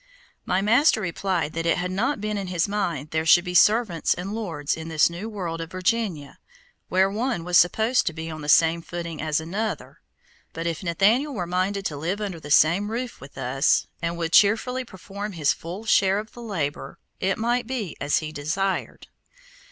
[0.45, 4.15] My master replied that it had not been in his mind there should be servants
[4.15, 6.39] and lords in this new world of Virginia,
[6.89, 10.01] where one was supposed to be on the same footing as another;
[10.53, 14.33] but if Nathaniel were minded to live under the same roof with us, and would
[14.33, 19.05] cheerfully perform his full share of the labor, it might be as he desired.